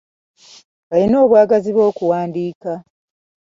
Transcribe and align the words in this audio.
Alina 0.93 1.17
obwagazi 1.25 1.69
bw'okuwandiika! 1.75 2.73